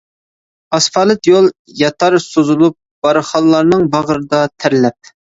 ئاسفالت 0.77 1.27
يول 1.31 1.49
ياتار 1.81 2.13
سوزۇلۇپ، 2.29 2.75
بارخانلارنىڭ 3.09 3.85
باغرىدا 3.97 4.41
تەرلەپ. 4.65 5.13